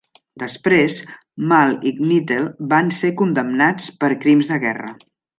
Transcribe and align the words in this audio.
Després, 0.43 0.93
Mahl 1.51 1.75
i 1.89 1.91
Knittel 1.97 2.47
van 2.71 2.89
ser 3.03 3.11
condemnats 3.19 3.89
per 4.05 4.09
crims 4.25 4.49
de 4.53 4.59
guerra. 4.65 4.89